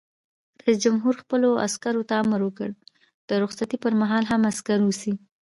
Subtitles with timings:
[0.63, 2.69] رئیس جمهور خپلو عسکرو ته امر وکړ؛
[3.27, 5.13] د رخصتۍ پر مهال هم، عسکر اوسئ!